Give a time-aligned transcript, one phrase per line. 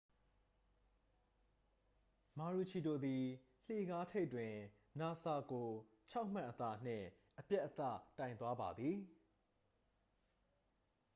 [2.37, 3.23] မာရူချီဒိုသည်
[3.65, 4.53] လှေကားထိပ်တွင်
[4.99, 5.69] နူဆာကို
[6.11, 7.07] 6မှတ်အသာနှင့်
[7.39, 8.97] အပြတ်အသတ်ိုင်သွားပါသည်